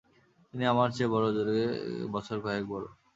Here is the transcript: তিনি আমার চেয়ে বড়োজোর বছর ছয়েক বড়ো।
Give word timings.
তিনি 0.49 0.63
আমার 0.67 0.89
চেয়ে 0.95 1.11
বড়োজোর 1.13 1.47
বছর 2.13 2.37
ছয়েক 2.43 2.65
বড়ো। 2.71 2.89